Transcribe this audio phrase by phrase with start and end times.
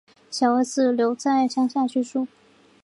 [0.31, 2.27] 小儿子留在乡下居住